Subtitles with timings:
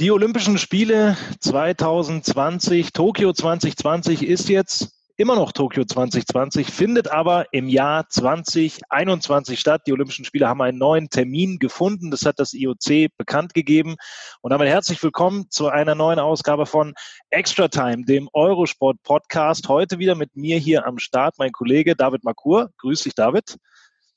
[0.00, 7.68] Die Olympischen Spiele 2020, Tokio 2020 ist jetzt immer noch Tokio 2020, findet aber im
[7.68, 9.82] Jahr 2021 statt.
[9.86, 12.10] Die Olympischen Spiele haben einen neuen Termin gefunden.
[12.10, 13.94] Das hat das IOC bekannt gegeben.
[14.40, 16.94] Und damit herzlich willkommen zu einer neuen Ausgabe von
[17.30, 19.68] Extra Time, dem Eurosport Podcast.
[19.68, 22.70] Heute wieder mit mir hier am Start mein Kollege David Makur.
[22.78, 23.58] Grüß dich, David.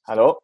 [0.08, 0.40] Hallo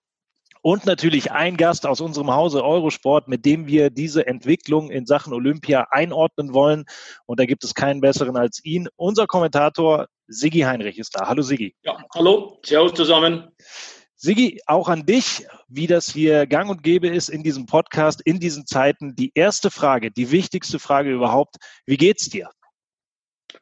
[0.63, 5.33] und natürlich ein Gast aus unserem Hause Eurosport, mit dem wir diese Entwicklung in Sachen
[5.33, 6.85] Olympia einordnen wollen.
[7.25, 8.87] Und da gibt es keinen besseren als ihn.
[8.95, 11.27] Unser Kommentator Sigi Heinrich ist da.
[11.27, 11.75] Hallo Sigi.
[11.83, 13.49] Ja, hallo, servus zusammen.
[14.15, 18.39] Sigi, auch an dich, wie das hier gang und gäbe ist in diesem Podcast, in
[18.39, 19.15] diesen Zeiten.
[19.15, 22.49] Die erste Frage, die wichtigste Frage überhaupt, wie geht's dir?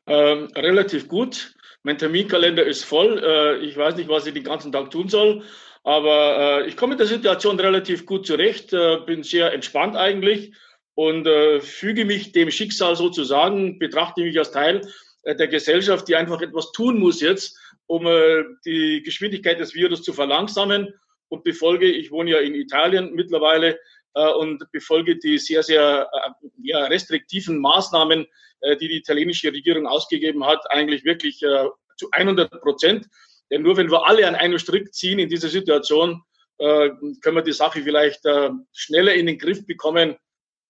[0.06, 1.56] Ähm, relativ gut.
[1.82, 3.18] Mein Terminkalender ist voll.
[3.24, 5.44] Äh, ich weiß nicht, was ich den ganzen Tag tun soll.
[5.84, 10.54] Aber äh, ich komme mit der Situation relativ gut zurecht, äh, bin sehr entspannt eigentlich
[10.94, 14.82] und äh, füge mich dem Schicksal sozusagen, betrachte mich als Teil
[15.23, 17.58] äh, der Gesellschaft, die einfach etwas tun muss jetzt,
[17.88, 20.94] um äh, die Geschwindigkeit des Virus zu verlangsamen
[21.30, 23.80] und befolge, ich wohne ja in Italien mittlerweile,
[24.14, 28.28] äh, und befolge die sehr, sehr äh, ja, restriktiven Maßnahmen,
[28.62, 31.66] äh, die die italienische Regierung ausgegeben hat, eigentlich wirklich äh,
[31.98, 33.08] zu 100 Prozent.
[33.52, 36.24] Denn nur wenn wir alle an einem Strick ziehen in dieser Situation,
[36.58, 36.90] äh,
[37.22, 40.16] können wir die Sache vielleicht äh, schneller in den Griff bekommen,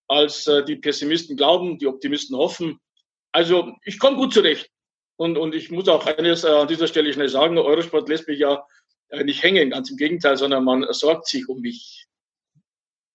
[0.07, 2.79] als äh, die Pessimisten glauben, die Optimisten hoffen.
[3.31, 4.69] Also ich komme gut zurecht.
[5.17, 8.65] Und, und ich muss auch eines an dieser Stelle schnell sagen, Eurosport lässt mich ja
[9.23, 12.07] nicht hängen, ganz im Gegenteil, sondern man sorgt sich um mich.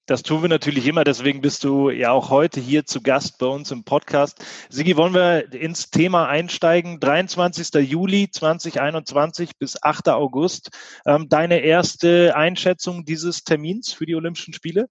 [0.07, 3.47] Das tun wir natürlich immer, deswegen bist du ja auch heute hier zu Gast bei
[3.47, 4.39] uns im Podcast.
[4.69, 7.01] Sigi, wollen wir ins Thema einsteigen?
[7.01, 7.75] 23.
[7.83, 10.11] Juli 2021 bis 8.
[10.11, 10.71] August.
[11.07, 14.89] Ähm, deine erste Einschätzung dieses Termins für die Olympischen Spiele?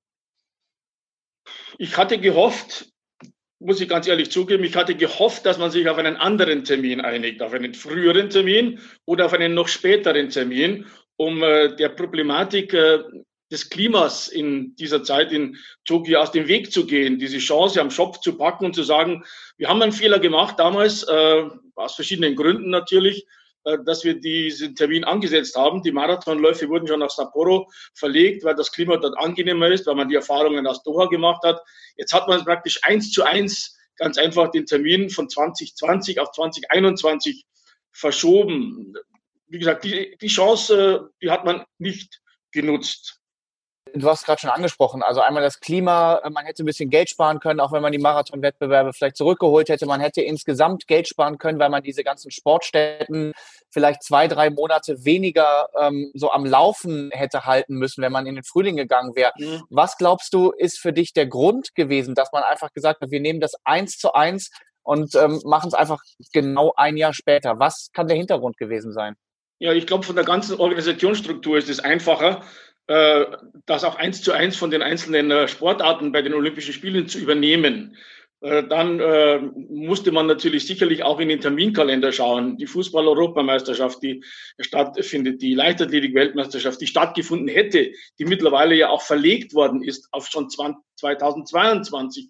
[1.78, 2.90] Ich hatte gehofft,
[3.59, 7.00] muss ich ganz ehrlich zugeben, ich hatte gehofft, dass man sich auf einen anderen Termin
[7.00, 12.74] einigt, auf einen früheren Termin oder auf einen noch späteren Termin, um äh, der Problematik
[12.74, 13.00] äh,
[13.55, 17.89] des Klimas in dieser Zeit in Tokio aus dem Weg zu gehen, diese Chance am
[17.89, 19.23] Schopf zu packen und zu sagen,
[19.55, 21.43] wir haben einen Fehler gemacht damals, äh,
[21.75, 23.25] aus verschiedenen Gründen natürlich,
[23.63, 25.81] äh, dass wir diesen Termin angesetzt haben.
[25.81, 30.09] Die Marathonläufe wurden schon nach Sapporo verlegt, weil das Klima dort angenehmer ist, weil man
[30.09, 31.61] die Erfahrungen aus Doha gemacht hat.
[31.95, 37.45] Jetzt hat man praktisch eins zu eins ganz einfach den Termin von 2020 auf 2021
[37.93, 38.95] verschoben.
[39.47, 42.19] Wie gesagt, die, die Chance, die hat man nicht
[42.51, 43.22] genutzt
[43.94, 47.40] du hast gerade schon angesprochen, also einmal das Klima, man hätte ein bisschen Geld sparen
[47.40, 49.85] können, auch wenn man die Marathonwettbewerbe vielleicht zurückgeholt hätte.
[49.85, 53.34] Man hätte insgesamt Geld sparen können, weil man diese ganzen Sportstätten
[53.69, 58.35] vielleicht zwei, drei Monate weniger ähm, so am Laufen hätte halten müssen, wenn man in
[58.35, 59.31] den Frühling gegangen wäre.
[59.38, 59.63] Mhm.
[59.69, 63.22] Was glaubst du, ist für dich der Grund gewesen, dass man einfach gesagt hat, wir
[63.22, 64.52] nehmen das eins zu eins
[64.84, 66.02] und ähm, machen es einfach
[66.34, 67.59] genau ein Jahr später?
[67.59, 69.16] Was kann der Hintergrund gewesen sein?
[69.59, 72.41] Ja, ich glaube, von der ganzen Organisationsstruktur ist es einfacher,
[72.88, 77.18] das auch eins zu eins von den einzelnen äh, Sportarten bei den Olympischen Spielen zu
[77.18, 77.97] übernehmen.
[78.41, 82.57] Äh, dann äh, musste man natürlich sicherlich auch in den Terminkalender schauen.
[82.57, 84.23] Die Fußball-Europameisterschaft, die
[84.59, 90.50] stattfindet, die Leichtathletik-Weltmeisterschaft, die stattgefunden hätte, die mittlerweile ja auch verlegt worden ist auf schon
[90.50, 92.29] 2022,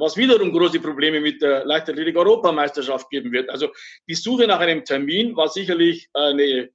[0.00, 3.50] was wiederum große Probleme mit der Leichtathletik-Europameisterschaft geben wird.
[3.50, 3.68] Also
[4.08, 6.70] die Suche nach einem Termin war sicherlich eine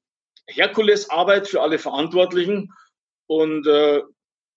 [0.48, 2.71] Herkulesarbeit für alle Verantwortlichen.
[3.30, 4.02] Und äh,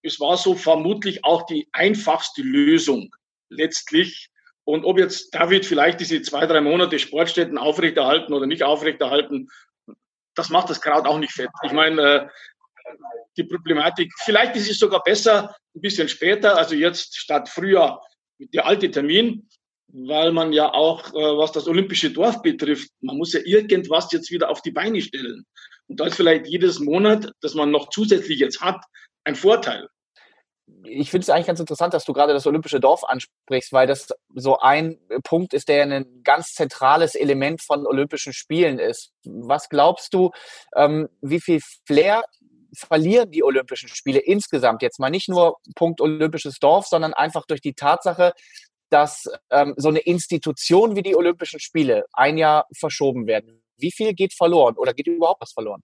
[0.02, 3.14] es war so vermutlich auch die einfachste Lösung
[3.50, 4.30] letztlich.
[4.64, 9.48] Und ob jetzt David vielleicht diese zwei, drei Monate Sportstätten aufrechterhalten oder nicht aufrechterhalten,
[10.34, 11.50] das macht das Kraut auch nicht fett.
[11.64, 12.28] Ich meine, äh,
[13.36, 18.00] die Problematik, vielleicht ist es sogar besser ein bisschen später, also jetzt statt früher
[18.38, 19.48] der alte Termin,
[19.88, 24.30] weil man ja auch, äh, was das olympische Dorf betrifft, man muss ja irgendwas jetzt
[24.30, 25.44] wieder auf die Beine stellen.
[25.88, 28.82] Und da ist vielleicht jedes Monat, das man noch zusätzlich jetzt hat,
[29.24, 29.88] ein Vorteil.
[30.84, 34.08] ich finde es eigentlich ganz interessant, dass du gerade das Olympische Dorf ansprichst, weil das
[34.34, 39.12] so ein Punkt ist, der ein ganz zentrales Element von Olympischen Spielen ist.
[39.24, 40.30] Was glaubst du,
[40.74, 42.24] ähm, wie viel Flair
[42.74, 47.60] verlieren die Olympischen Spiele insgesamt jetzt mal nicht nur Punkt Olympisches Dorf, sondern einfach durch
[47.60, 48.32] die Tatsache,
[48.92, 53.62] dass ähm, so eine Institution wie die Olympischen Spiele ein Jahr verschoben werden.
[53.78, 55.82] Wie viel geht verloren oder geht überhaupt was verloren?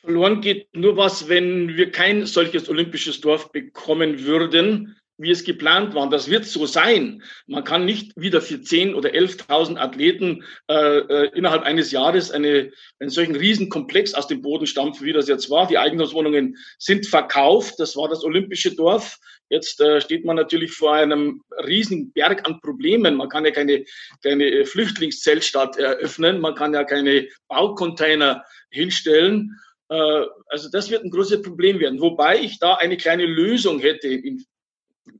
[0.00, 5.94] Verloren geht nur was, wenn wir kein solches olympisches Dorf bekommen würden, wie es geplant
[5.94, 6.10] war.
[6.10, 7.22] Das wird so sein.
[7.46, 12.72] Man kann nicht wieder für 10.000 oder 11.000 Athleten äh, äh, innerhalb eines Jahres eine,
[12.98, 15.68] einen solchen Riesenkomplex aus dem Boden stampfen, wie das jetzt war.
[15.68, 17.74] Die Eigentumswohnungen sind verkauft.
[17.78, 19.18] Das war das olympische Dorf.
[19.54, 23.14] Jetzt äh, steht man natürlich vor einem riesen Berg an Problemen.
[23.14, 23.84] Man kann ja keine,
[24.20, 26.40] keine Flüchtlingszeltstadt eröffnen.
[26.40, 29.56] Man kann ja keine Baucontainer hinstellen.
[29.90, 32.00] Äh, also das wird ein großes Problem werden.
[32.00, 34.44] Wobei ich da eine kleine Lösung hätte im,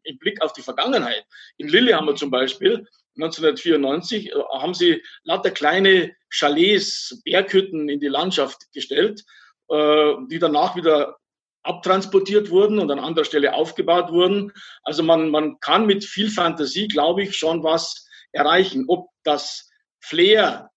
[0.03, 1.25] im Blick auf die Vergangenheit.
[1.57, 2.85] In Lillehammer zum Beispiel
[3.15, 9.23] 1994 äh, haben sie lauter kleine Chalets, Berghütten in die Landschaft gestellt,
[9.69, 11.19] äh, die danach wieder
[11.65, 14.53] abtransportiert wurden und an anderer Stelle aufgebaut wurden.
[14.83, 18.85] Also man, man kann mit viel Fantasie, glaube ich, schon was erreichen.
[18.89, 19.71] Ob das
[20.01, 20.71] Flair,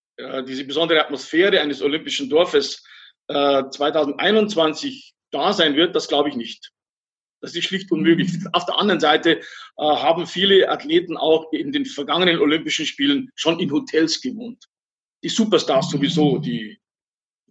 [0.48, 2.84] diese besondere Atmosphäre eines olympischen Dorfes
[3.30, 6.72] 2021 äh, da sein wird, das glaube ich nicht.
[7.42, 8.32] Das ist schlicht unmöglich.
[8.54, 9.44] Auf der anderen Seite äh,
[9.78, 14.66] haben viele Athleten auch in den vergangenen Olympischen Spielen schon in Hotels gewohnt.
[15.24, 16.80] Die Superstars sowieso, die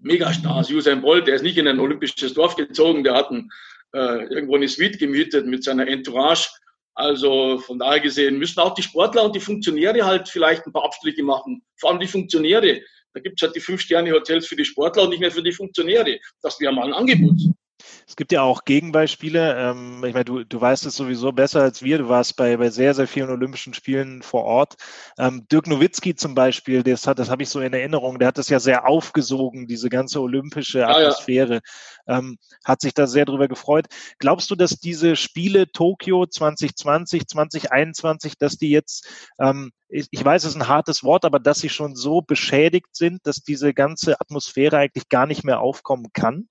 [0.00, 3.50] Megastars, Usain Bolt, der ist nicht in ein olympisches Dorf gezogen, der hat ein,
[3.94, 6.48] äh, irgendwo eine Suite gemietet mit seiner Entourage.
[6.94, 10.84] Also von daher gesehen müssen auch die Sportler und die Funktionäre halt vielleicht ein paar
[10.84, 11.62] Abstriche machen.
[11.76, 12.80] Vor allem die Funktionäre.
[13.12, 16.18] Da gibt es halt die Fünf-Sterne-Hotels für die Sportler und nicht mehr für die Funktionäre.
[16.42, 17.38] Das wäre mal ein Angebot.
[18.06, 19.56] Es gibt ja auch Gegenbeispiele.
[19.56, 21.98] Ähm, ich meine, du, du weißt es sowieso besser als wir.
[21.98, 24.76] Du warst bei, bei sehr, sehr vielen Olympischen Spielen vor Ort.
[25.18, 28.38] Ähm, Dirk Nowitzki zum Beispiel, das, hat, das habe ich so in Erinnerung, der hat
[28.38, 31.60] das ja sehr aufgesogen, diese ganze olympische Atmosphäre.
[32.06, 33.86] Ja, Ähm, hat sich da sehr drüber gefreut.
[34.18, 39.08] Glaubst du, dass diese Spiele Tokio 2020, 2021, dass die jetzt
[39.88, 43.26] ich, ich weiß, es ist ein hartes Wort, aber dass sie schon so beschädigt sind,
[43.26, 46.48] dass diese ganze Atmosphäre eigentlich gar nicht mehr aufkommen kann?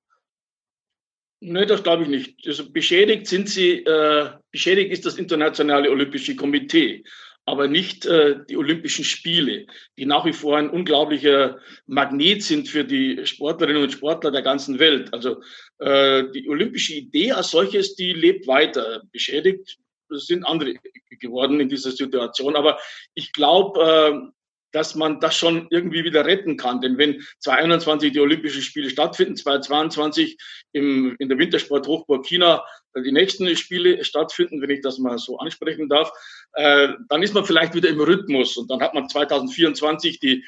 [1.42, 2.48] Nö, das glaube ich nicht.
[2.48, 7.04] Also beschädigt sind sie, äh, beschädigt ist das Internationale Olympische Komitee,
[7.46, 9.68] aber nicht äh, die Olympischen Spiele,
[9.98, 14.80] die nach wie vor ein unglaublicher Magnet sind für die Sportlerinnen und Sportler der ganzen
[14.80, 15.14] Welt.
[15.14, 15.42] Also
[15.80, 19.04] äh, die olympische Idee als solches, die lebt weiter.
[19.12, 19.78] Beschädigt
[20.10, 20.76] sind andere
[21.20, 22.56] geworden in dieser Situation.
[22.56, 22.80] Aber
[23.14, 24.32] ich glaube, äh,
[24.76, 26.82] dass man das schon irgendwie wieder retten kann.
[26.82, 30.38] Denn wenn 2021 die Olympischen Spiele stattfinden, 2022
[30.74, 32.62] im, in der Wintersport-Hochburg China
[32.98, 36.12] die nächsten Spiele stattfinden, wenn ich das mal so ansprechen darf,
[36.54, 38.58] äh, dann ist man vielleicht wieder im Rhythmus.
[38.58, 40.44] Und dann hat man 2024 die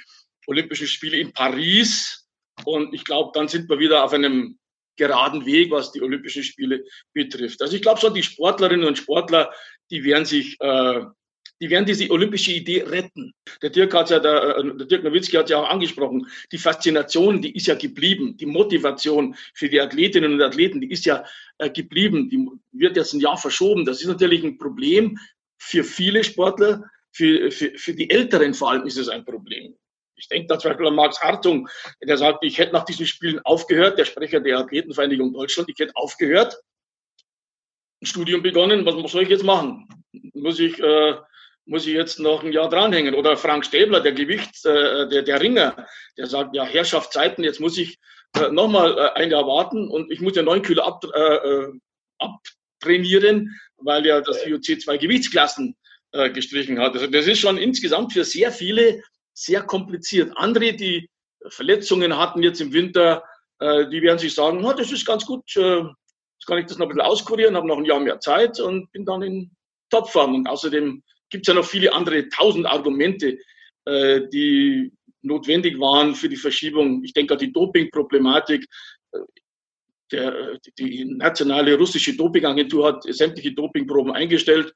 [0.45, 2.27] Olympischen Spiele in Paris.
[2.65, 4.59] Und ich glaube, dann sind wir wieder auf einem
[4.97, 6.83] geraden Weg, was die Olympischen Spiele
[7.13, 7.61] betrifft.
[7.61, 9.53] Also ich glaube schon, die Sportlerinnen und Sportler,
[9.89, 11.05] die werden sich, äh,
[11.59, 13.33] die werden diese olympische Idee retten.
[13.61, 17.41] Der Dirk hat ja, der, äh, der Dirk Nowitzki hat ja auch angesprochen, die Faszination,
[17.41, 18.37] die ist ja geblieben.
[18.37, 21.23] Die Motivation für die Athletinnen und Athleten, die ist ja
[21.57, 22.29] äh, geblieben.
[22.29, 23.85] Die wird jetzt ein Jahr verschoben.
[23.85, 25.17] Das ist natürlich ein Problem
[25.57, 26.83] für viele Sportler.
[27.11, 29.75] Für, für, für die Älteren vor allem ist es ein Problem.
[30.17, 31.67] Ich denke da zum Beispiel an Max Hartung,
[32.03, 35.95] der sagt, ich hätte nach diesen Spielen aufgehört, der Sprecher der Athletenvereinigung Deutschland, ich hätte
[35.95, 36.59] aufgehört,
[38.01, 39.87] ein Studium begonnen, was soll ich jetzt machen?
[40.33, 41.15] Muss ich, äh,
[41.67, 43.13] muss ich jetzt noch ein Jahr dranhängen?
[43.13, 45.85] Oder Frank Stäbler, der Gewichts, äh, der, der Ringer,
[46.17, 47.99] der sagt, ja, Herrschaftszeiten, jetzt muss ich
[48.35, 51.73] äh, nochmal äh, ein Jahr warten und ich muss ja neun Kilo ab, äh, äh
[52.19, 55.75] abtrainieren, weil ja das IOC zwei Gewichtsklassen
[56.13, 56.93] äh, gestrichen hat.
[56.93, 60.31] Also das ist schon insgesamt für sehr viele sehr kompliziert.
[60.35, 61.09] Andere, die
[61.49, 63.23] Verletzungen hatten jetzt im Winter,
[63.59, 66.77] äh, die werden sich sagen, oh, das ist ganz gut, äh, jetzt kann ich das
[66.77, 69.51] noch ein bisschen auskurieren, habe noch ein Jahr mehr Zeit und bin dann in
[69.89, 70.33] Topform.
[70.33, 73.37] Und außerdem gibt es ja noch viele andere tausend Argumente,
[73.85, 74.91] äh, die
[75.21, 77.03] notwendig waren für die Verschiebung.
[77.03, 78.65] Ich denke an die Dopingproblematik.
[80.11, 84.73] Der, die nationale russische Dopingagentur hat sämtliche Dopingproben eingestellt.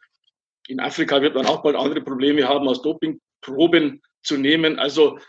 [0.67, 4.77] In Afrika wird man auch bald andere Probleme haben, aus Dopingproben zu nehmen.
[4.77, 5.19] Also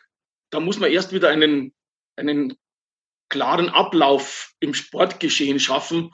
[0.50, 1.73] da muss man erst wieder einen,
[2.17, 2.57] einen
[3.29, 6.12] klaren Ablauf im Sportgeschehen schaffen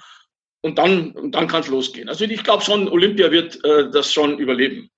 [0.60, 2.08] und dann, dann kann es losgehen.
[2.08, 4.90] Also ich glaube schon, Olympia wird äh, das schon überleben.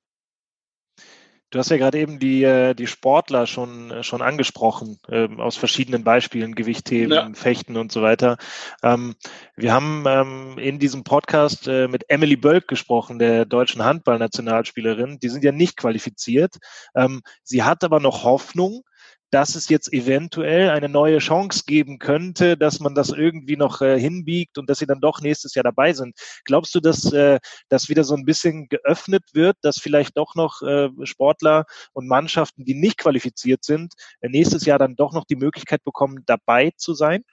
[1.51, 5.57] Du hast ja gerade eben die, äh, die Sportler schon, äh, schon angesprochen, äh, aus
[5.57, 7.29] verschiedenen Beispielen, Gewichtheben, ja.
[7.35, 8.37] Fechten und so weiter.
[8.85, 9.17] Ähm,
[9.57, 15.19] wir haben ähm, in diesem Podcast äh, mit Emily Bölk gesprochen, der deutschen Handballnationalspielerin.
[15.19, 16.59] Die sind ja nicht qualifiziert.
[16.95, 18.85] Ähm, sie hat aber noch Hoffnung,
[19.31, 23.99] dass es jetzt eventuell eine neue Chance geben könnte, dass man das irgendwie noch äh,
[23.99, 26.17] hinbiegt und dass sie dann doch nächstes Jahr dabei sind.
[26.45, 30.63] Glaubst du, dass äh, das wieder so ein bisschen geöffnet wird, dass vielleicht doch noch
[30.63, 35.37] äh, Sportler und Mannschaften, die nicht qualifiziert sind, äh, nächstes Jahr dann doch noch die
[35.37, 37.25] Möglichkeit bekommen, dabei zu sein?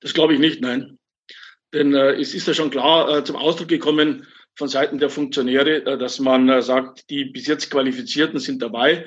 [0.00, 0.98] Das glaube ich nicht, nein.
[1.72, 5.84] Denn äh, es ist ja schon klar äh, zum Ausdruck gekommen von Seiten der Funktionäre,
[5.84, 9.06] äh, dass man äh, sagt, die bis jetzt Qualifizierten sind dabei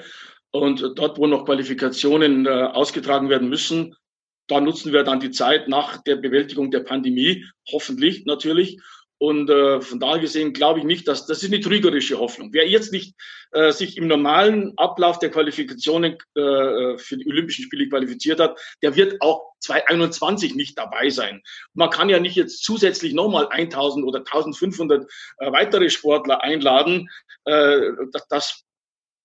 [0.52, 3.96] und dort, wo noch Qualifikationen äh, ausgetragen werden müssen,
[4.48, 8.80] da nutzen wir dann die Zeit nach der Bewältigung der Pandemie, hoffentlich natürlich.
[9.18, 12.50] Und äh, von daher gesehen glaube ich nicht, dass das ist eine trügerische Hoffnung.
[12.54, 13.14] Wer jetzt nicht
[13.52, 18.96] äh, sich im normalen Ablauf der Qualifikationen äh, für die Olympischen Spiele qualifiziert hat, der
[18.96, 21.44] wird auch 2021 nicht dabei sein.
[21.76, 25.04] Man kann ja nicht jetzt zusätzlich nochmal 1000 oder 1500
[25.38, 27.08] äh, weitere Sportler einladen.
[27.46, 28.64] Äh, das, das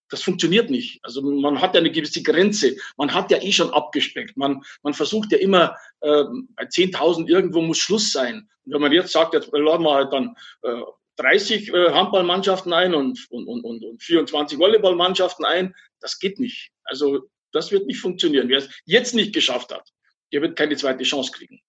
[0.09, 1.01] das funktioniert nicht.
[1.03, 2.77] Also man hat ja eine gewisse Grenze.
[2.97, 4.37] Man hat ja eh schon abgespeckt.
[4.37, 8.49] Man, man versucht ja immer, äh, bei 10.000 irgendwo muss Schluss sein.
[8.65, 10.83] Und wenn man jetzt sagt, jetzt laden wir halt dann äh,
[11.17, 16.71] 30 äh, Handballmannschaften ein und, und, und, und 24 Volleyballmannschaften ein, das geht nicht.
[16.85, 18.49] Also das wird nicht funktionieren.
[18.49, 19.89] Wer es jetzt nicht geschafft hat,
[20.33, 21.61] der wird keine zweite Chance kriegen.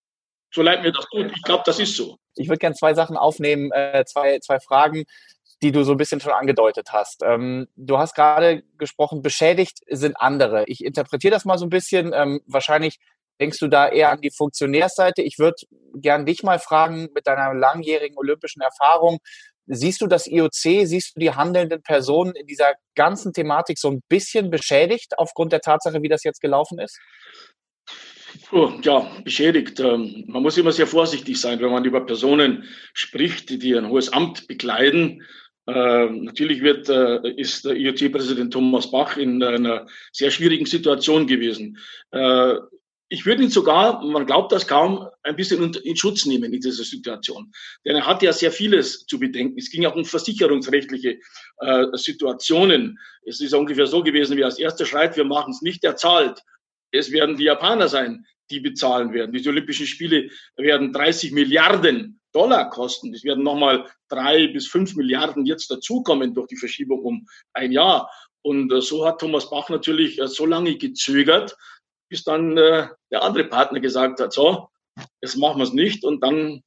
[0.53, 1.31] So leid mir das tut.
[1.35, 2.17] Ich glaube, das ist so.
[2.35, 5.05] Ich würde gerne zwei Sachen aufnehmen, äh, zwei, zwei Fragen
[5.61, 7.23] die du so ein bisschen schon angedeutet hast.
[7.23, 10.65] Ähm, du hast gerade gesprochen, beschädigt sind andere.
[10.67, 12.11] Ich interpretiere das mal so ein bisschen.
[12.13, 12.99] Ähm, wahrscheinlich
[13.39, 15.21] denkst du da eher an die Funktionärsseite.
[15.21, 15.57] Ich würde
[15.95, 19.19] gern dich mal fragen, mit deiner langjährigen olympischen Erfahrung,
[19.67, 20.51] siehst du das IOC,
[20.85, 25.61] siehst du die handelnden Personen in dieser ganzen Thematik so ein bisschen beschädigt aufgrund der
[25.61, 26.99] Tatsache, wie das jetzt gelaufen ist?
[28.51, 29.79] Oh, ja, beschädigt.
[29.79, 34.11] Ähm, man muss immer sehr vorsichtig sein, wenn man über Personen spricht, die ein hohes
[34.11, 35.23] Amt bekleiden.
[35.67, 41.77] Äh, natürlich wird, äh, ist der IoT-Präsident Thomas Bach in einer sehr schwierigen Situation gewesen.
[42.11, 42.55] Äh,
[43.09, 46.83] ich würde ihn sogar, man glaubt das kaum, ein bisschen in Schutz nehmen in dieser
[46.83, 47.51] Situation.
[47.85, 49.57] Denn er hat ja sehr vieles zu bedenken.
[49.57, 51.19] Es ging auch um versicherungsrechtliche
[51.59, 52.99] äh, Situationen.
[53.25, 56.41] Es ist ungefähr so gewesen, wie als erster schreit, wir machen es nicht, er zahlt.
[56.91, 59.31] Es werden die Japaner sein, die bezahlen werden.
[59.31, 63.11] Die Olympischen Spiele werden 30 Milliarden Dollar kosten.
[63.15, 68.11] Es werden nochmal drei bis fünf Milliarden jetzt dazukommen durch die Verschiebung um ein Jahr.
[68.43, 71.57] Und äh, so hat Thomas Bach natürlich äh, so lange gezögert,
[72.09, 74.69] bis dann äh, der andere Partner gesagt hat, so,
[75.19, 76.03] jetzt machen wir es nicht.
[76.03, 76.61] Und dann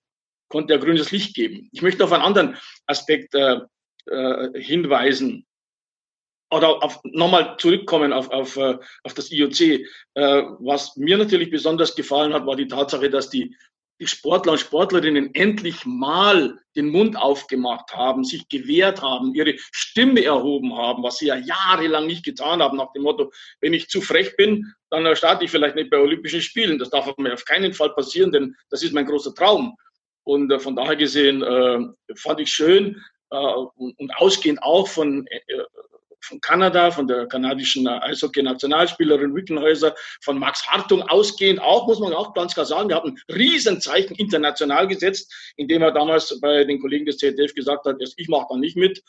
[0.49, 1.69] konnte er grünes Licht geben.
[1.71, 3.35] Ich möchte auf einen anderen Aspekt
[4.55, 5.47] hinweisen
[6.51, 9.61] oder auf, nochmal zurückkommen auf, auf, auf das IOC.
[9.61, 9.85] Äh,
[10.59, 13.55] was mir natürlich besonders gefallen hat, war die Tatsache, dass die
[14.01, 20.25] die Sportler und Sportlerinnen endlich mal den Mund aufgemacht haben, sich gewehrt haben, ihre Stimme
[20.25, 23.31] erhoben haben, was sie ja jahrelang nicht getan haben, nach dem Motto,
[23.61, 26.79] wenn ich zu frech bin, dann starte ich vielleicht nicht bei Olympischen Spielen.
[26.79, 29.77] Das darf mir auf keinen Fall passieren, denn das ist mein großer Traum.
[30.25, 31.81] Und äh, von daher gesehen äh,
[32.17, 35.27] fand ich schön äh, und, ausgehend auch von
[36.31, 42.33] von Kanada, von der kanadischen Eishockey-Nationalspielerin Wickenhäuser, von Max Hartung ausgehend auch, muss man auch
[42.33, 47.05] ganz klar sagen, wir haben ein Riesenzeichen international gesetzt, indem er damals bei den Kollegen
[47.05, 49.03] des ZDF gesagt hat, ich mache da nicht mit.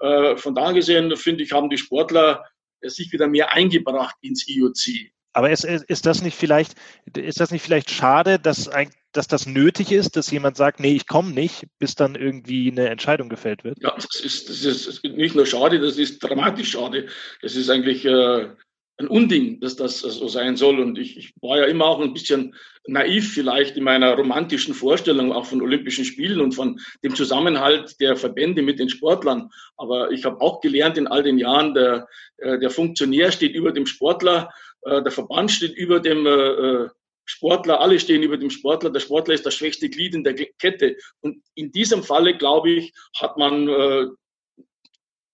[0.00, 2.44] Äh, von daher gesehen, finde ich, haben die Sportler
[2.82, 5.10] sich wieder mehr eingebracht ins IOC.
[5.36, 6.76] Aber ist, ist, das nicht vielleicht,
[7.14, 8.70] ist das nicht vielleicht schade, dass,
[9.12, 12.88] dass das nötig ist, dass jemand sagt, nee, ich komme nicht, bis dann irgendwie eine
[12.88, 13.76] Entscheidung gefällt wird?
[13.82, 17.08] Ja, das ist, das ist nicht nur schade, das ist dramatisch schade.
[17.42, 18.48] Das ist eigentlich äh,
[18.96, 20.80] ein Unding, dass das so sein soll.
[20.80, 22.54] Und ich, ich war ja immer auch ein bisschen
[22.86, 28.16] naiv vielleicht in meiner romantischen Vorstellung auch von Olympischen Spielen und von dem Zusammenhalt der
[28.16, 29.50] Verbände mit den Sportlern.
[29.76, 33.72] Aber ich habe auch gelernt in all den Jahren, der, äh, der Funktionär steht über
[33.72, 34.50] dem Sportler
[34.84, 36.88] der Verband steht über dem äh, äh,
[37.26, 38.90] Sportler, alle stehen über dem Sportler.
[38.90, 40.96] Der Sportler ist das schwächste Glied in der Kette.
[41.20, 44.06] Und in diesem Falle, glaube ich, hat man äh,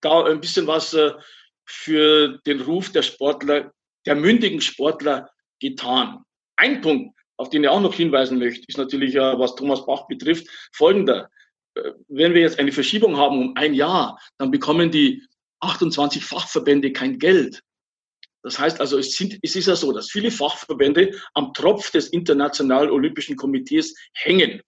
[0.01, 1.13] da ein bisschen was äh,
[1.65, 3.73] für den Ruf der Sportler,
[4.07, 5.31] der mündigen Sportler
[5.61, 6.25] getan.
[6.57, 10.07] Ein Punkt, auf den ich auch noch hinweisen möchte, ist natürlich, äh, was Thomas Bach
[10.07, 11.29] betrifft, folgender.
[11.75, 15.23] Äh, wenn wir jetzt eine Verschiebung haben um ein Jahr, dann bekommen die
[15.61, 17.63] 28 Fachverbände kein Geld.
[18.43, 22.09] Das heißt also, es, sind, es ist ja so, dass viele Fachverbände am Tropf des
[22.09, 24.61] Internationalen Olympischen Komitees hängen.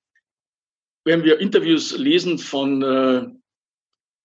[1.04, 3.26] Wenn wir Interviews lesen von, äh,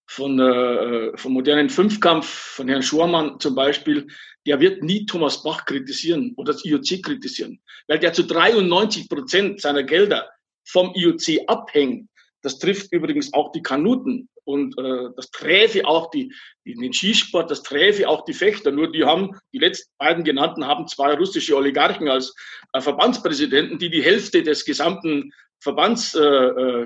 [0.08, 4.08] von, äh, vom modernen Fünfkampf, von Herrn Schormann zum Beispiel,
[4.46, 9.62] der wird nie Thomas Bach kritisieren oder das IOC kritisieren, weil der zu 93 Prozent
[9.62, 10.30] seiner Gelder
[10.66, 12.10] vom IOC abhängt.
[12.42, 16.34] Das trifft übrigens auch die Kanuten und äh, das träfe auch die,
[16.66, 18.72] den Skisport, das träfe auch die Fechter.
[18.72, 22.34] Nur die haben, die letzten beiden genannten haben zwei russische Oligarchen als
[22.74, 26.80] äh, Verbandspräsidenten, die die Hälfte des gesamten Verbandsetats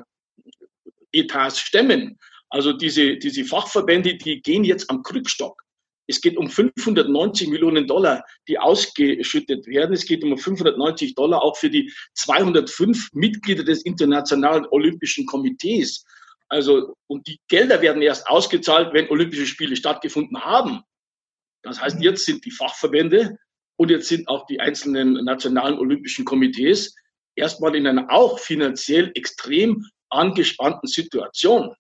[1.13, 2.19] äh, äh stemmen.
[2.49, 5.63] Also diese, diese Fachverbände, die gehen jetzt am Krückstock.
[6.05, 9.93] Es geht um 590 Millionen Dollar, die ausgeschüttet werden.
[9.93, 16.03] Es geht um 590 Dollar auch für die 205 Mitglieder des Internationalen Olympischen Komitees.
[16.53, 20.83] Also, und die Gelder werden erst ausgezahlt, wenn Olympische Spiele stattgefunden haben.
[21.63, 23.37] Das heißt, jetzt sind die Fachverbände
[23.75, 26.93] und jetzt sind auch die einzelnen nationalen Olympischen Komitees
[27.35, 31.73] erstmal in einer auch finanziell extrem angespannten Situation.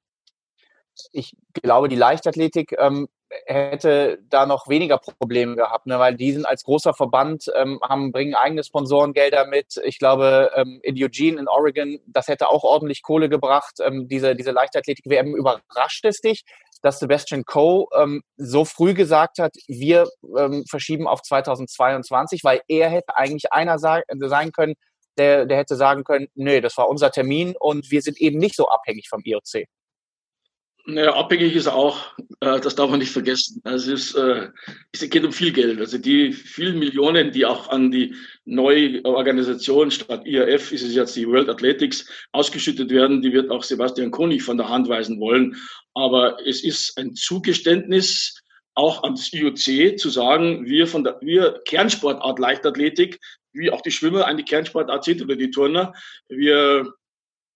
[1.11, 3.07] Ich glaube, die Leichtathletik ähm,
[3.45, 5.99] hätte da noch weniger Probleme gehabt, ne?
[5.99, 9.79] weil die sind als großer Verband, ähm, haben, bringen eigene Sponsorengelder mit.
[9.83, 13.75] Ich glaube, ähm, in Eugene in Oregon, das hätte auch ordentlich Kohle gebracht.
[13.81, 16.43] Ähm, diese, diese Leichtathletik-WM überrascht es dich,
[16.81, 22.89] dass Sebastian Coe ähm, so früh gesagt hat, wir ähm, verschieben auf 2022, weil er
[22.89, 24.75] hätte eigentlich einer sein können,
[25.17, 28.55] der, der hätte sagen können, nee, das war unser Termin und wir sind eben nicht
[28.55, 29.65] so abhängig vom IOC.
[30.85, 32.11] Naja, abhängig ist auch,
[32.41, 33.61] äh, das darf man nicht vergessen.
[33.63, 34.49] Also es, ist, äh,
[34.91, 35.79] es geht um viel Geld.
[35.79, 41.15] Also die vielen Millionen, die auch an die neue Organisation statt IAF ist es jetzt
[41.15, 45.55] die World Athletics ausgeschüttet werden, die wird auch Sebastian Konig von der Hand weisen wollen.
[45.93, 48.41] Aber es ist ein Zugeständnis
[48.75, 53.21] auch an das IOC zu sagen, wir von der wir Kernsportart Leichtathletik,
[53.53, 55.93] wie auch die Schwimmer eine Kernsportart sind oder die Turner,
[56.27, 56.91] wir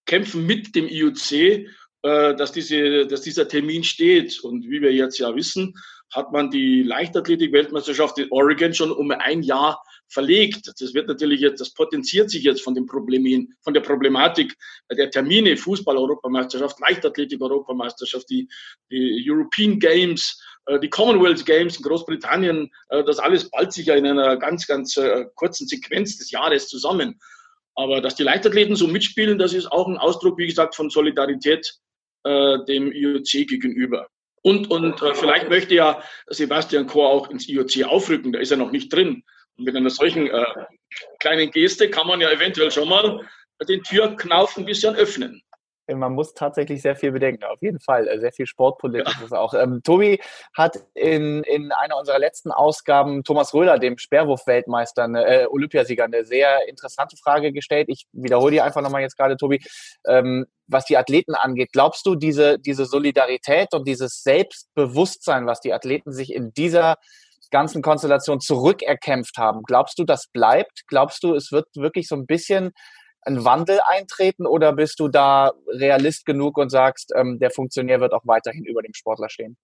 [0.06, 1.68] kämpfen mit dem IOC
[2.02, 4.40] dass, diese, dass dieser Termin steht.
[4.42, 5.74] Und wie wir jetzt ja wissen,
[6.14, 10.72] hat man die Leichtathletik-Weltmeisterschaft in Oregon schon um ein Jahr verlegt.
[10.80, 14.56] Das wird natürlich jetzt, das potenziert sich jetzt von den Problemen, von der Problematik
[14.90, 18.48] der Termine, Fußball-Europameisterschaft, Leichtathletik-Europameisterschaft, die,
[18.90, 23.96] die European Games, äh, die Commonwealth Games in Großbritannien, äh, das alles ballt sich ja
[23.96, 24.98] in einer ganz, ganz
[25.36, 27.20] kurzen Sequenz des Jahres zusammen.
[27.76, 31.78] Aber dass die Leichtathleten so mitspielen, das ist auch ein Ausdruck, wie gesagt, von Solidarität
[32.28, 34.08] äh, dem IOC gegenüber.
[34.42, 38.58] Und, und äh, vielleicht möchte ja Sebastian Chor auch ins IOC aufrücken, da ist er
[38.58, 39.24] noch nicht drin.
[39.58, 40.46] Und mit einer solchen äh,
[41.20, 43.28] kleinen Geste kann man ja eventuell schon mal
[43.68, 45.42] den Türknauf ein bisschen öffnen
[45.88, 48.08] man muss tatsächlich sehr viel bedenken, auf jeden Fall.
[48.08, 49.40] Äh, sehr viel Sportpolitisches ja.
[49.40, 49.54] auch.
[49.54, 50.20] Ähm, Tobi
[50.54, 56.68] hat in, in einer unserer letzten Ausgaben Thomas Röhler, dem Sperrwurf-Weltmeister, äh, Olympiasieger, eine sehr
[56.68, 57.88] interessante Frage gestellt.
[57.90, 59.62] Ich wiederhole die einfach nochmal jetzt gerade, Tobi.
[60.06, 65.74] Ähm, was die Athleten angeht, glaubst du, diese, diese Solidarität und dieses Selbstbewusstsein, was die
[65.74, 66.98] Athleten sich in dieser
[67.52, 70.84] ganzen Konstellation zurückerkämpft haben, glaubst du, das bleibt?
[70.88, 72.72] Glaubst du, es wird wirklich so ein bisschen
[73.28, 78.14] ein Wandel eintreten oder bist du da Realist genug und sagst, ähm, der Funktionär wird
[78.14, 79.58] auch weiterhin über dem Sportler stehen?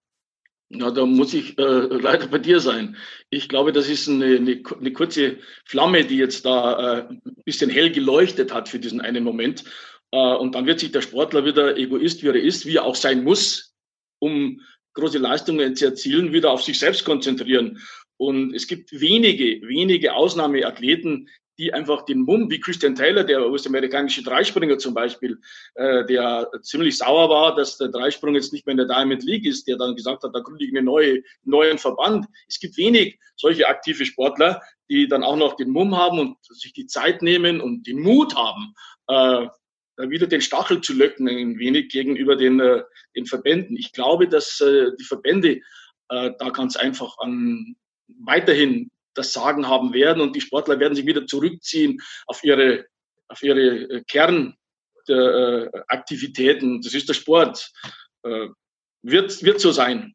[0.70, 2.96] Na, da muss ich äh, leider bei dir sein.
[3.30, 7.70] Ich glaube, das ist eine, eine, eine kurze Flamme, die jetzt da äh, ein bisschen
[7.70, 9.64] hell geleuchtet hat für diesen einen Moment.
[10.10, 12.96] Äh, und dann wird sich der Sportler wieder Egoist, wie er ist, wie er auch
[12.96, 13.74] sein muss,
[14.20, 14.60] um
[14.94, 17.80] große Leistungen zu erzielen, wieder auf sich selbst konzentrieren.
[18.16, 24.22] Und es gibt wenige, wenige Ausnahmeathleten, die einfach den Mumm, wie Christian Taylor, der US-amerikanische
[24.22, 25.38] Dreispringer zum Beispiel,
[25.74, 29.46] äh, der ziemlich sauer war, dass der Dreisprung jetzt nicht mehr in der Diamond League
[29.46, 32.26] ist, der dann gesagt hat, da gründe ich einen neue, neuen Verband.
[32.48, 36.72] Es gibt wenig solche aktive Sportler, die dann auch noch den Mumm haben und sich
[36.72, 38.74] die Zeit nehmen und den Mut haben,
[39.08, 39.48] äh,
[39.96, 42.82] da wieder den Stachel zu löcken, ein wenig gegenüber den, äh,
[43.14, 43.76] den Verbänden.
[43.76, 45.60] Ich glaube, dass äh, die Verbände
[46.08, 47.76] äh, da ganz einfach an
[48.08, 52.86] weiterhin das Sagen haben werden und die Sportler werden sich wieder zurückziehen auf ihre,
[53.28, 54.04] auf ihre äh,
[55.06, 56.82] Kernaktivitäten.
[56.82, 57.70] Das ist der Sport.
[58.22, 58.48] Äh,
[59.02, 60.14] wird, wird so sein.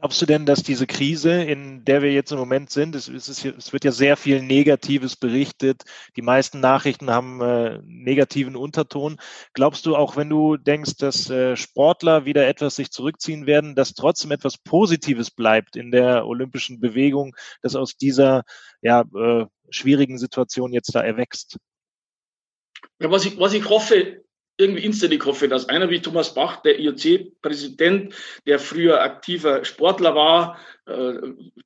[0.00, 3.44] Glaubst du denn, dass diese Krise, in der wir jetzt im Moment sind, es, ist,
[3.44, 5.82] es wird ja sehr viel Negatives berichtet,
[6.14, 9.16] die meisten Nachrichten haben äh, negativen Unterton.
[9.54, 13.94] Glaubst du auch, wenn du denkst, dass äh, Sportler wieder etwas sich zurückziehen werden, dass
[13.94, 18.44] trotzdem etwas Positives bleibt in der olympischen Bewegung, das aus dieser
[18.80, 21.58] ja, äh, schwierigen Situation jetzt da erwächst?
[23.00, 24.22] Ja, was ich, was ich hoffe,
[24.58, 28.14] irgendwie inständig hoffe, dass einer wie Thomas Bach, der IOC-Präsident,
[28.46, 31.14] der früher aktiver Sportler war, äh,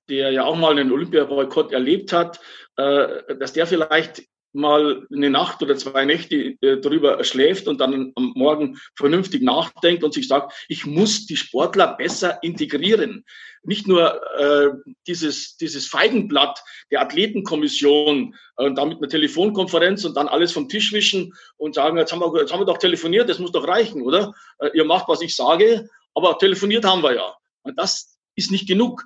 [0.08, 2.38] der ja auch mal einen Olympiaboykott erlebt hat,
[2.76, 4.22] äh, dass der vielleicht
[4.52, 10.04] mal eine Nacht oder zwei Nächte äh, darüber schläft und dann am Morgen vernünftig nachdenkt
[10.04, 13.24] und sich sagt, ich muss die Sportler besser integrieren.
[13.62, 14.70] Nicht nur äh,
[15.06, 20.92] dieses, dieses Feigenblatt der Athletenkommission äh, und damit eine Telefonkonferenz und dann alles vom Tisch
[20.92, 24.02] wischen und sagen, jetzt haben wir, jetzt haben wir doch telefoniert, das muss doch reichen,
[24.02, 24.34] oder?
[24.58, 27.36] Äh, ihr macht, was ich sage, aber telefoniert haben wir ja.
[27.62, 29.04] Und das ist nicht genug.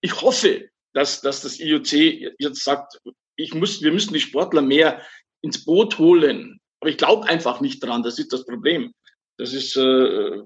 [0.00, 1.92] Ich hoffe, dass, dass das IOC
[2.38, 3.00] jetzt sagt,
[3.36, 5.02] ich muss, wir müssen die Sportler mehr
[5.42, 6.60] ins Boot holen.
[6.80, 8.02] Aber ich glaube einfach nicht dran.
[8.02, 8.92] Das ist das Problem.
[9.38, 10.42] Das ist äh,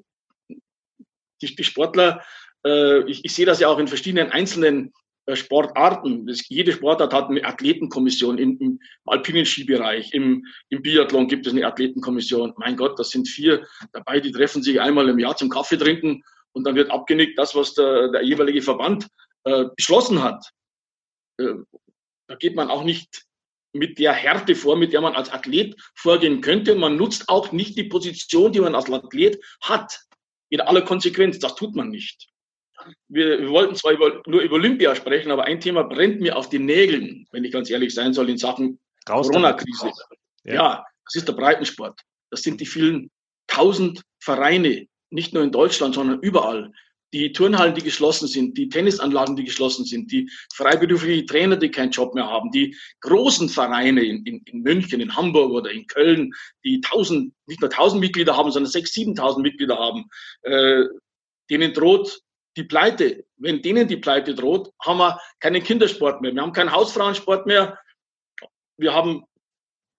[1.43, 2.23] die, die Sportler.
[2.67, 4.93] Äh, ich, ich sehe das ja auch in verschiedenen einzelnen
[5.27, 6.27] äh, Sportarten.
[6.27, 11.53] Das, jede Sportart hat eine Athletenkommission im, im alpinen Skibereich, im, im Biathlon gibt es
[11.53, 12.55] eine Athletenkommission.
[12.59, 16.23] Mein Gott, das sind vier dabei, die treffen sich einmal im Jahr zum Kaffee trinken
[16.53, 19.09] und dann wird abgenickt, das, was der, der jeweilige Verband
[19.45, 20.49] äh, beschlossen hat.
[22.29, 23.25] Da geht man auch nicht
[23.73, 26.75] mit der Härte vor, mit der man als Athlet vorgehen könnte.
[26.75, 30.01] Man nutzt auch nicht die Position, die man als Athlet hat.
[30.49, 32.29] In aller Konsequenz, das tut man nicht.
[33.09, 36.49] Wir, wir wollten zwar über, nur über Olympia sprechen, aber ein Thema brennt mir auf
[36.49, 39.91] den Nägeln, wenn ich ganz ehrlich sein soll, in Sachen Corona-Krise.
[40.45, 40.55] Ja.
[40.55, 42.01] ja, das ist der Breitensport.
[42.31, 43.11] Das sind die vielen
[43.47, 46.73] tausend Vereine, nicht nur in Deutschland, sondern überall,
[47.13, 51.91] die Turnhallen, die geschlossen sind, die Tennisanlagen, die geschlossen sind, die freiberuflichen Trainer, die keinen
[51.91, 56.33] Job mehr haben, die großen Vereine in, in, in München, in Hamburg oder in Köln,
[56.65, 60.07] die tausend, nicht nur tausend Mitglieder haben, sondern sechs, siebentausend Mitglieder haben,
[60.43, 60.85] äh,
[61.49, 62.21] denen droht
[62.57, 63.25] die Pleite.
[63.37, 66.35] Wenn denen die Pleite droht, haben wir keinen Kindersport mehr.
[66.35, 67.79] Wir haben keinen Hausfrauensport mehr.
[68.79, 69.25] Wir haben